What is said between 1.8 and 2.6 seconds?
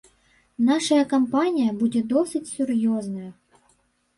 будзе досыць